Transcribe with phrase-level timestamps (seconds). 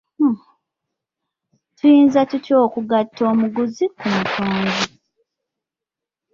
[1.77, 4.87] Tuyinza tutya okugatta omuguzi ku mutunzi?